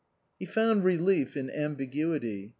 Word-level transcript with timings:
He 0.39 0.47
found 0.47 0.83
relief 0.83 1.37
in 1.37 1.51
ambiguity. 1.51 2.49